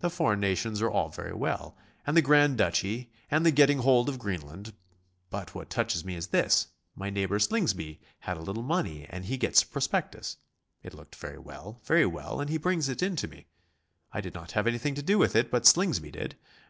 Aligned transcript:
The 0.00 0.08
foreign 0.08 0.40
nations 0.40 0.80
are 0.80 0.88
all 0.90 1.10
very 1.10 1.34
well, 1.34 1.76
and 2.06 2.16
the 2.16 2.22
grand 2.22 2.56
duchy 2.56 3.10
and 3.30 3.44
the 3.44 3.50
getting 3.50 3.80
hold 3.80 4.08
of 4.08 4.18
Greenland, 4.18 4.72
but 5.28 5.54
what 5.54 5.68
touches 5.68 6.02
me 6.02 6.14
is 6.14 6.28
this 6.28 6.68
My 6.94 7.10
neighbour 7.10 7.38
Slingsby 7.38 8.00
had 8.20 8.38
a 8.38 8.42
little 8.42 8.62
money, 8.62 9.04
and 9.10 9.26
he 9.26 9.36
gets 9.36 9.62
a 9.62 9.66
prospectus. 9.66 10.38
It 10.82 10.94
looked 10.94 11.16
very 11.16 11.36
well 11.38 11.82
very 11.84 12.06
well 12.06 12.40
and 12.40 12.48
he 12.48 12.56
brings 12.56 12.88
it 12.88 13.02
in 13.02 13.16
to 13.16 13.28
me. 13.28 13.48
I 14.14 14.22
did 14.22 14.32
not 14.32 14.52
have 14.52 14.66
anything 14.66 14.94
to 14.94 15.02
do 15.02 15.18
with 15.18 15.36
it, 15.36 15.50
but 15.50 15.66
Slingsby 15.66 16.10
did. 16.10 16.36